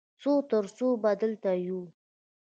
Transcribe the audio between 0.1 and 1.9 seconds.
څو تر څو به دلته یو؟